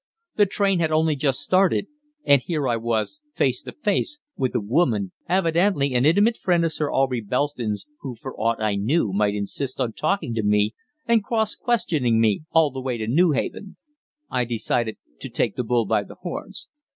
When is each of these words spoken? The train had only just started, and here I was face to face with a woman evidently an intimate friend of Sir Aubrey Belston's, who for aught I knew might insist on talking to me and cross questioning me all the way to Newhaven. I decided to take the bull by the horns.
The 0.35 0.47
train 0.47 0.79
had 0.79 0.91
only 0.91 1.15
just 1.15 1.41
started, 1.41 1.85
and 2.25 2.41
here 2.41 2.67
I 2.67 2.75
was 2.75 3.21
face 3.35 3.61
to 3.61 3.71
face 3.71 4.17
with 4.35 4.55
a 4.55 4.59
woman 4.59 5.11
evidently 5.29 5.93
an 5.93 6.07
intimate 6.07 6.37
friend 6.37 6.65
of 6.65 6.73
Sir 6.73 6.91
Aubrey 6.91 7.21
Belston's, 7.21 7.85
who 7.99 8.15
for 8.15 8.35
aught 8.35 8.59
I 8.59 8.73
knew 8.73 9.13
might 9.13 9.35
insist 9.35 9.79
on 9.79 9.93
talking 9.93 10.33
to 10.33 10.41
me 10.41 10.73
and 11.05 11.23
cross 11.23 11.53
questioning 11.53 12.19
me 12.19 12.41
all 12.49 12.71
the 12.71 12.81
way 12.81 12.97
to 12.97 13.05
Newhaven. 13.05 13.75
I 14.27 14.43
decided 14.43 14.97
to 15.19 15.29
take 15.29 15.55
the 15.55 15.63
bull 15.63 15.85
by 15.85 16.01
the 16.01 16.15
horns. 16.15 16.67